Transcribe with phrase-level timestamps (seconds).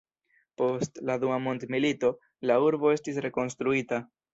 [0.61, 2.13] Post la dua mondmilito,
[2.53, 4.07] la urbo estis rekonstruita.